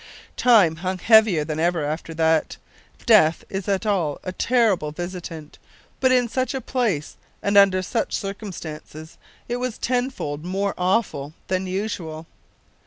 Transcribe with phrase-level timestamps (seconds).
[0.35, 2.57] Time hung heavier than ever after that.
[3.05, 5.59] Death is at all time a terrible visitant,
[5.99, 11.67] but in such a place and under such circumstances it was tenfold more awful than
[11.67, 12.25] usual.